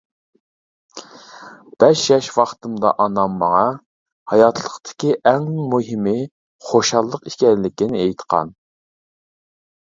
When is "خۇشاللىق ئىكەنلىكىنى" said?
6.71-8.03